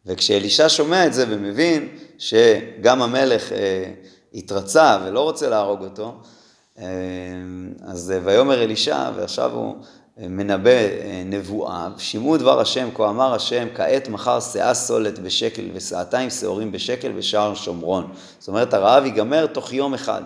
וכשאלישע 0.05 0.69
שומע 0.69 1.05
את 1.05 1.13
זה 1.13 1.25
ומבין 1.29 1.87
שגם 2.17 3.01
המלך 3.01 3.51
התרצה 4.35 4.97
ולא 5.05 5.21
רוצה 5.21 5.49
להרוג 5.49 5.83
אותו, 5.83 6.13
אה, 6.79 6.85
אז 7.85 8.13
ויאמר 8.23 8.63
אלישע, 8.63 9.11
ועכשיו 9.15 9.51
הוא 9.51 9.75
מנבא 10.17 10.69
אה, 10.69 11.23
נבואה, 11.25 11.87
שמעו 11.97 12.37
דבר 12.37 12.59
השם, 12.59 12.89
כה 12.93 13.09
אמר 13.09 13.33
השם, 13.33 13.67
כעת 13.75 14.09
מחר 14.09 14.39
שאה 14.39 14.73
סולת 14.73 15.19
בשקל 15.19 15.69
ושאתיים 15.73 16.29
שעורים 16.29 16.71
בשקל 16.71 17.11
בשער 17.11 17.55
שומרון. 17.55 18.11
זאת 18.39 18.47
אומרת, 18.47 18.73
הרעב 18.73 19.05
ייגמר 19.05 19.45
תוך 19.45 19.73
יום 19.73 19.93
אחד. 19.93 20.21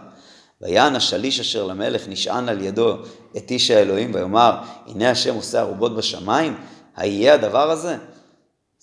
ויען 0.61 0.95
השליש 0.95 1.39
אשר 1.39 1.63
למלך 1.63 2.07
נשען 2.07 2.49
על 2.49 2.61
ידו 2.61 2.97
את 3.37 3.51
איש 3.51 3.71
האלוהים 3.71 4.11
ויאמר 4.13 4.57
הנה 4.87 5.09
השם 5.09 5.35
עושה 5.35 5.59
ערובות 5.59 5.95
בשמיים, 5.95 6.55
היהיה 6.95 7.33
הדבר 7.33 7.71
הזה? 7.71 7.97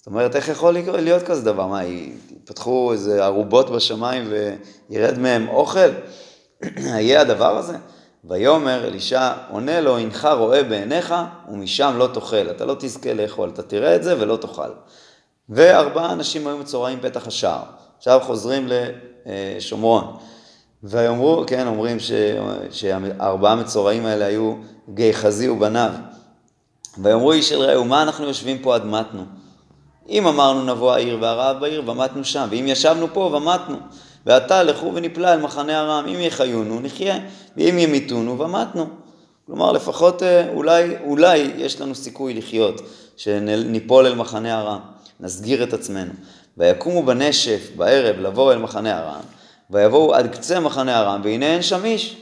זאת 0.06 0.12
אומרת, 0.12 0.36
איך 0.36 0.48
יכול 0.48 0.72
להיות 0.72 1.22
כזה 1.22 1.44
דבר? 1.44 1.66
מה, 1.66 1.84
יפתחו 1.84 2.92
איזה 2.92 3.24
ערובות 3.24 3.70
בשמיים 3.70 4.32
וירד 4.90 5.18
מהם 5.18 5.48
אוכל? 5.48 5.88
היהיה 6.94 7.20
הדבר 7.20 7.56
הזה? 7.56 7.76
ויאמר 8.24 8.84
אלישע 8.84 9.32
עונה 9.50 9.80
לו 9.80 9.98
הנך 9.98 10.28
רואה 10.38 10.62
בעיניך 10.62 11.14
ומשם 11.48 11.94
לא 11.98 12.08
תאכל, 12.14 12.50
אתה 12.50 12.64
לא 12.64 12.76
תזכה 12.78 13.14
לאכול, 13.14 13.48
אתה 13.48 13.62
תראה 13.62 13.96
את 13.96 14.02
זה 14.02 14.20
ולא 14.20 14.36
תאכל. 14.36 14.70
וארבעה 15.48 16.12
אנשים 16.12 16.46
היו 16.46 16.58
מצורעים 16.58 17.00
פתח 17.00 17.26
השער. 17.26 17.62
עכשיו 17.98 18.20
חוזרים 18.22 18.68
לשומרון. 19.26 20.16
ויאמרו, 20.82 21.44
כן, 21.46 21.66
אומרים 21.66 22.00
ש, 22.00 22.12
שהארבעה 22.70 23.56
מצורעים 23.56 24.06
האלה 24.06 24.24
היו 24.24 24.54
גיחזי 24.94 25.48
ובניו. 25.48 25.90
ויאמרו 26.98 27.32
איש 27.32 27.52
אל 27.52 27.58
רעהו, 27.58 27.84
מה 27.84 28.02
אנחנו 28.02 28.26
יושבים 28.26 28.58
פה 28.58 28.74
עד 28.74 28.86
מתנו? 28.86 29.22
אם 30.08 30.26
אמרנו 30.26 30.74
נבוא 30.74 30.92
העיר 30.92 31.18
והרעב 31.20 31.60
בעיר, 31.60 31.82
ומתנו 31.86 32.24
שם, 32.24 32.46
ואם 32.50 32.64
ישבנו 32.68 33.06
פה, 33.12 33.20
ומתנו. 33.20 33.76
ועתה 34.26 34.62
לכו 34.62 34.92
ונפלא 34.94 35.32
אל 35.32 35.40
מחנה 35.40 35.80
ארם, 35.80 36.04
אם 36.08 36.20
יחיונו, 36.20 36.80
נחיה, 36.80 37.18
ואם 37.56 37.78
ימיתונו, 37.78 38.38
ומתנו. 38.38 38.86
כלומר, 39.46 39.72
לפחות 39.72 40.22
אה, 40.22 40.48
אולי, 40.54 40.96
אולי 41.04 41.38
יש 41.56 41.80
לנו 41.80 41.94
סיכוי 41.94 42.34
לחיות, 42.34 42.80
שניפול 43.16 44.06
אל 44.06 44.14
מחנה 44.14 44.60
ארם, 44.60 44.78
נסגיר 45.20 45.62
את 45.62 45.72
עצמנו. 45.72 46.12
ויקומו 46.58 47.02
בנשף 47.02 47.70
בערב 47.76 48.16
לבוא 48.20 48.52
אל 48.52 48.58
מחנה 48.58 48.98
ארם, 48.98 49.20
ויבואו 49.70 50.14
עד 50.14 50.26
קצה 50.26 50.60
מחנה 50.60 51.00
ארם, 51.00 51.20
והנה 51.24 51.46
אין 51.46 51.62
שם 51.62 51.84
איש. 51.84 52.16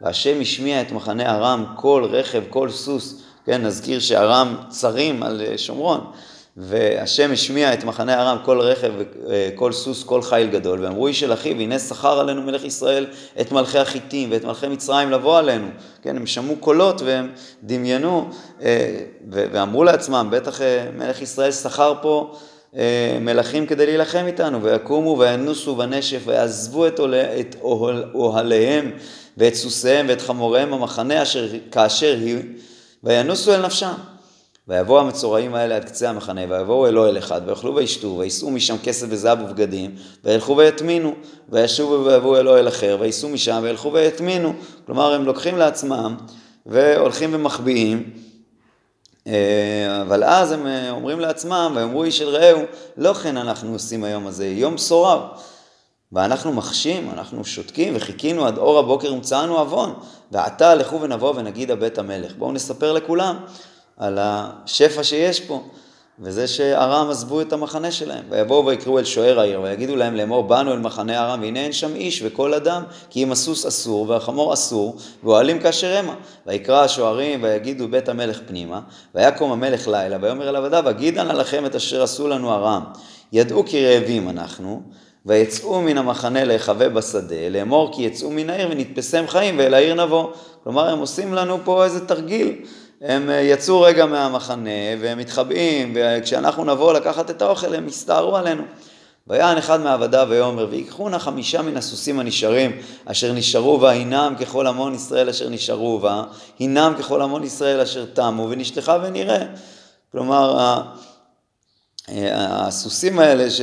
והשם 0.00 0.40
השמיע 0.40 0.80
את 0.80 0.92
מחנה 0.92 1.36
ארם 1.36 1.64
כל 1.76 2.08
רכב, 2.10 2.42
כל 2.50 2.70
סוס, 2.70 3.22
כן, 3.44 3.62
נזכיר 3.62 4.00
שארם 4.00 4.56
צרים 4.68 5.22
על 5.22 5.42
אה, 5.46 5.58
שומרון. 5.58 6.00
והשם 6.56 7.32
השמיע 7.32 7.74
את 7.74 7.84
מחנה 7.84 8.22
ארם 8.22 8.38
כל 8.44 8.60
רכב, 8.60 8.92
כל 9.54 9.72
סוס, 9.72 10.04
כל 10.04 10.22
חיל 10.22 10.46
גדול, 10.46 10.84
ואמרו 10.84 11.06
איש 11.06 11.22
אל 11.22 11.32
אחיו, 11.32 11.60
הנה 11.60 11.78
שכר 11.78 12.20
עלינו 12.20 12.42
מלך 12.42 12.64
ישראל 12.64 13.06
את 13.40 13.52
מלכי 13.52 13.78
החיטים 13.78 14.30
ואת 14.32 14.44
מלכי 14.44 14.68
מצרים 14.68 15.10
לבוא 15.10 15.38
עלינו. 15.38 15.66
כן, 16.02 16.16
הם 16.16 16.26
שמעו 16.26 16.56
קולות 16.56 17.02
והם 17.02 17.32
דמיינו, 17.62 18.30
אה, 18.62 18.98
ואמרו 19.30 19.84
לעצמם, 19.84 20.28
בטח 20.30 20.60
אה, 20.60 20.86
מלך 20.96 21.22
ישראל 21.22 21.52
שכר 21.52 21.94
פה 22.02 22.34
אה, 22.76 23.18
מלכים 23.20 23.66
כדי 23.66 23.86
להילחם 23.86 24.24
איתנו, 24.26 24.62
ויקומו 24.62 25.18
וינוסו 25.18 25.76
בנשף 25.76 26.22
ויעזבו 26.24 26.86
את, 26.86 27.00
את 27.40 27.56
אוהליהם 28.14 28.90
ואת 29.36 29.54
סוסיהם 29.54 30.06
ואת 30.08 30.20
חמוריהם 30.20 30.72
המחנה 30.72 31.22
אשר 31.22 31.48
כאשר 31.70 32.16
היא, 32.20 32.38
וינוסו 33.04 33.54
אל 33.54 33.66
נפשם. 33.66 34.15
ויבואו 34.68 35.00
המצורעים 35.00 35.54
האלה 35.54 35.76
עד 35.76 35.84
קצה 35.84 36.10
המחנה, 36.10 36.40
ויבואו 36.48 36.86
אל 36.86 36.98
אוהל 36.98 37.18
אחד, 37.18 37.40
ויאכלו 37.46 37.74
וישתו, 37.74 38.16
ויישאו 38.18 38.50
משם 38.50 38.76
כסף 38.84 39.06
וזהב 39.10 39.40
ובגדים, 39.42 39.94
וילכו 40.24 40.56
ויטמינו, 40.56 41.14
וישובו 41.48 42.04
ויבואו 42.04 42.36
אל 42.36 42.48
אוהל 42.48 42.68
אחר, 42.68 42.96
ויישאו 43.00 43.28
משם, 43.28 43.60
וילכו 43.62 43.92
ויטמינו. 43.92 44.52
כלומר, 44.86 45.14
הם 45.14 45.24
לוקחים 45.24 45.58
לעצמם, 45.58 46.16
והולכים 46.66 47.30
ומחביאים, 47.32 48.10
אה, 49.26 50.02
אבל 50.02 50.24
אז 50.24 50.52
הם 50.52 50.66
אה, 50.66 50.90
אומרים 50.90 51.20
לעצמם, 51.20 51.72
ויאמרו 51.76 52.04
איש 52.04 52.22
אל 52.22 52.28
רעהו, 52.28 52.62
לא 52.96 53.12
כן 53.12 53.36
אנחנו 53.36 53.72
עושים 53.72 54.04
היום 54.04 54.26
הזה, 54.26 54.46
יום 54.46 54.74
בשורה. 54.74 55.28
ואנחנו 56.12 56.52
מחשים, 56.52 57.10
אנחנו 57.12 57.44
שותקים, 57.44 57.92
וחיכינו 57.96 58.46
עד 58.46 58.58
אור 58.58 58.78
הבוקר 58.78 59.12
ומצאנו 59.12 59.58
עוון. 59.58 59.94
ועתה 60.32 60.74
לכו 60.74 61.00
ונבוא 61.00 61.32
ונגיד 61.36 61.70
הבית 61.70 61.98
המלך. 61.98 62.32
בואו 62.38 62.52
נספר 62.52 62.92
לכולם 62.92 63.36
על 63.96 64.18
השפע 64.20 65.04
שיש 65.04 65.40
פה, 65.40 65.62
וזה 66.18 66.48
שארם 66.48 67.10
עזבו 67.10 67.40
את 67.40 67.52
המחנה 67.52 67.90
שלהם. 67.90 68.24
ויבואו 68.30 68.66
ויקראו 68.66 68.98
אל 68.98 69.04
שוער 69.04 69.40
העיר, 69.40 69.60
ויגידו 69.60 69.96
להם 69.96 70.14
לאמור, 70.14 70.44
באנו 70.44 70.72
אל 70.72 70.78
מחנה 70.78 71.24
ארם, 71.24 71.40
והנה 71.40 71.60
אין 71.60 71.72
שם 71.72 71.94
איש 71.94 72.22
וכל 72.24 72.54
אדם, 72.54 72.82
כי 73.10 73.22
אם 73.22 73.32
הסוס 73.32 73.66
אסור 73.66 74.08
והחמור 74.08 74.54
אסור, 74.54 74.96
ואוהלים 75.24 75.58
כאשר 75.58 75.96
המה. 75.96 76.14
ויקרא 76.46 76.84
השוערים 76.84 77.42
ויגידו 77.42 77.88
בית 77.88 78.08
המלך 78.08 78.40
פנימה, 78.46 78.80
ויקום 79.14 79.52
המלך 79.52 79.88
לילה, 79.88 80.16
ויאמר 80.20 80.48
אל 80.48 80.56
עבדיו, 80.56 80.90
אגידה 80.90 81.22
נא 81.22 81.32
לכם 81.32 81.66
את 81.66 81.74
אשר 81.74 82.02
עשו 82.02 82.28
לנו 82.28 82.52
ארם. 82.52 82.84
ידעו 83.32 83.64
כי 83.66 83.86
רעבים 83.86 84.28
אנחנו, 84.28 84.82
ויצאו 85.26 85.82
מן 85.82 85.98
המחנה 85.98 86.44
להיחווה 86.44 86.88
בשדה, 86.88 87.48
לאמור 87.50 87.92
כי 87.94 88.02
יצאו 88.02 88.30
מן 88.30 88.50
העיר 88.50 88.68
ונתפסם 88.70 89.24
חיים 89.28 89.58
ואל 89.58 89.74
העיר 89.74 90.04
נבוא. 90.04 90.28
כלומר, 90.64 90.88
הם 90.88 90.98
עושים 90.98 91.34
לנו 91.34 91.58
פה 91.64 91.84
איזה 91.84 92.06
תרגיל. 92.06 92.54
הם 93.00 93.30
אה, 93.30 93.40
יצאו 93.40 93.80
רגע 93.80 94.06
מהמחנה 94.06 94.70
והם 95.00 95.18
מתחבאים, 95.18 95.96
וכשאנחנו 95.96 96.64
נבוא 96.64 96.92
לקחת 96.92 97.30
את 97.30 97.42
האוכל 97.42 97.74
הם 97.74 97.88
יסתערו 97.88 98.36
עלינו. 98.36 98.62
ויען 99.28 99.58
אחד 99.58 99.80
מעבדיו 99.80 100.26
ויאמר 100.30 100.66
ויקחו 100.70 101.08
נא 101.08 101.18
חמישה 101.18 101.62
מן 101.62 101.76
הסוסים 101.76 102.20
הנשארים 102.20 102.76
אשר 103.04 103.32
נשארו 103.32 103.78
בה 103.78 103.90
הינם 103.90 104.34
ככל 104.40 104.66
המון 104.66 104.94
ישראל 104.94 105.28
אשר 105.28 105.48
נשארו 105.48 105.98
בה 105.98 106.22
הינם 106.58 106.94
ככל 106.98 107.22
המון 107.22 107.44
ישראל 107.44 107.80
אשר 107.80 108.04
תמו 108.04 108.46
ונשלחה 108.50 108.98
ונראה. 109.02 109.46
כלומר 110.12 110.58
אה, 112.08 112.66
הסוסים 112.66 113.18
האלה 113.18 113.50
ש, 113.50 113.60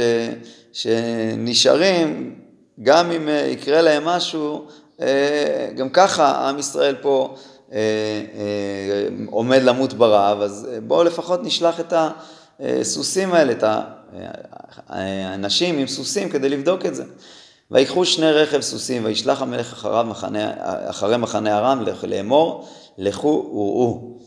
שנשארים 0.74 2.36
גם 2.84 3.12
אם 3.12 3.30
אה, 3.30 3.34
יקרה 3.34 3.82
להם 3.82 4.06
משהו 4.06 4.68
גם 5.76 5.90
ככה 5.90 6.50
עם 6.50 6.60
ישראל 6.60 6.96
פה 7.02 7.36
עומד 9.30 9.62
למות 9.64 9.94
ברעב, 9.94 10.42
אז 10.42 10.68
בואו 10.88 11.04
לפחות 11.04 11.44
נשלח 11.44 11.80
את 11.80 11.94
הסוסים 12.60 13.34
האלה, 13.34 13.52
את 13.52 13.64
האנשים 14.88 15.78
עם 15.78 15.88
סוסים 15.88 16.30
כדי 16.30 16.50
לבדוק 16.50 16.86
את 16.86 16.96
זה. 16.96 17.04
ויקחו 17.72 18.06
שני 18.06 18.32
רכב 18.32 18.62
סוסים 18.62 19.06
וישלח 19.06 19.42
המלך 19.42 19.74
אחריו 19.74 20.06
מחנה, 20.10 20.54
אחרי 20.90 21.18
מחנה 21.18 21.58
ארם 21.58 21.84
לאמור 22.04 22.68
לכו 22.98 23.50
וראו. 23.54 24.18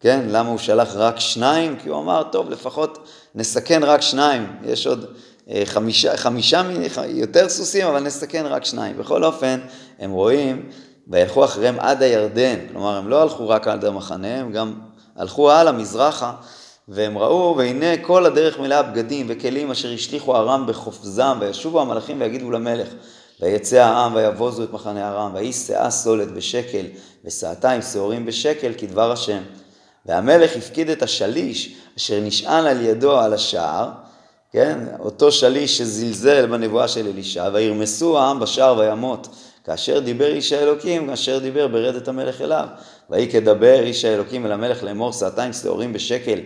כן, 0.00 0.20
למה 0.28 0.48
הוא 0.48 0.58
שלח 0.58 0.96
רק 0.96 1.20
שניים? 1.20 1.76
כי 1.82 1.88
הוא 1.88 2.00
אמר, 2.00 2.22
טוב, 2.22 2.50
לפחות 2.50 3.08
נסכן 3.34 3.84
רק 3.84 4.02
שניים. 4.02 4.46
יש 4.64 4.86
עוד 4.86 5.06
אה, 5.50 5.62
חמישה, 5.64 6.16
חמישה 6.16 6.62
יותר 7.06 7.48
סוסים, 7.48 7.86
אבל 7.86 8.00
נסכן 8.00 8.46
רק 8.46 8.64
שניים. 8.64 8.98
בכל 8.98 9.24
אופן, 9.24 9.60
הם 9.98 10.10
רואים 10.10 10.68
וילכו 11.08 11.44
אחריהם 11.44 11.76
עד 11.78 12.02
הירדן, 12.02 12.56
כלומר 12.72 12.96
הם 12.96 13.08
לא 13.08 13.22
הלכו 13.22 13.48
רק 13.48 13.68
עד 13.68 13.84
המחנה, 13.84 14.40
הם 14.40 14.52
גם 14.52 14.74
הלכו 15.16 15.50
הלאה 15.50 15.72
מזרחה, 15.72 16.32
והם 16.88 17.18
ראו, 17.18 17.54
והנה 17.56 17.96
כל 18.02 18.26
הדרך 18.26 18.58
מלאה 18.58 18.82
בגדים 18.82 19.26
וכלים 19.28 19.70
אשר 19.70 19.92
השליכו 19.92 20.36
ארם 20.36 20.66
בחופזם, 20.66 21.38
וישובו 21.40 21.80
המלאכים 21.80 22.20
ויגידו 22.20 22.50
למלך, 22.50 22.88
ויצא 23.40 23.76
העם 23.76 24.14
ויבוזו 24.14 24.64
את 24.64 24.72
מחנה 24.72 25.08
ארם, 25.08 25.30
ויהי 25.34 25.52
שאה 25.52 25.90
סולת 25.90 26.30
בשקל, 26.30 26.84
ושאתיים 27.24 27.82
שעורים 27.82 28.26
בשקל, 28.26 28.72
כדבר 28.78 29.12
השם. 29.12 29.42
והמלך 30.06 30.56
הפקיד 30.56 30.90
את 30.90 31.02
השליש 31.02 31.76
אשר 31.96 32.20
נשען 32.20 32.66
על 32.66 32.84
ידו 32.84 33.18
על 33.18 33.34
השער, 33.34 33.88
כן, 34.52 34.78
אותו 34.98 35.32
שליש 35.32 35.78
שזלזל 35.78 36.46
בנבואה 36.46 36.88
של 36.88 37.06
אלישע, 37.06 37.48
וירמסו 37.52 38.18
העם 38.18 38.40
בשער 38.40 38.78
וימות. 38.78 39.28
כאשר 39.68 39.98
דיבר 39.98 40.26
איש 40.26 40.52
האלוקים, 40.52 41.08
כאשר 41.08 41.38
דיבר 41.38 41.68
ברד 41.68 41.94
את 41.94 42.08
המלך 42.08 42.40
אליו. 42.40 42.66
ויהי 43.10 43.30
כדבר 43.30 43.80
איש 43.80 44.04
האלוקים 44.04 44.46
אל 44.46 44.52
המלך 44.52 44.82
לאמור 44.82 45.12
שעתיים 45.12 45.52
שעורים 45.52 45.92
בשקל 45.92 46.38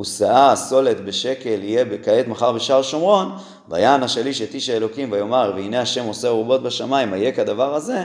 ושאה 0.00 0.56
סולת 0.56 1.00
בשקל 1.00 1.62
יהיה 1.62 1.84
כעת 2.02 2.28
מחר 2.28 2.52
בשער 2.52 2.82
שומרון, 2.82 3.32
ויען 3.68 4.02
השליש 4.02 4.42
את 4.42 4.54
איש 4.54 4.68
האלוקים 4.68 5.12
ויאמר 5.12 5.52
והנה 5.56 5.80
השם 5.80 6.04
עושה 6.04 6.28
רובות 6.28 6.62
בשמיים, 6.62 7.14
איה 7.14 7.32
כדבר 7.32 7.74
הזה, 7.74 8.04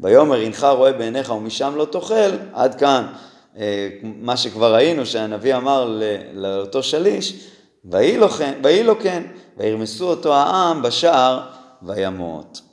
ויאמר 0.00 0.40
הנך 0.40 0.64
רואה 0.64 0.92
בעיניך 0.92 1.30
ומשם 1.30 1.72
לא 1.76 1.84
תאכל, 1.84 2.36
עד 2.52 2.74
כאן 2.74 3.06
אה, 3.58 3.88
מה 4.02 4.36
שכבר 4.36 4.74
ראינו 4.74 5.06
שהנביא 5.06 5.56
אמר 5.56 5.98
לאותו 6.34 6.82
שליש, 6.82 7.46
ויהי 7.84 8.82
לו 8.82 8.98
כן, 8.98 9.22
וירמסו 9.56 10.08
אותו 10.08 10.34
העם 10.34 10.82
בשער 10.82 11.40
וימות. 11.82 12.65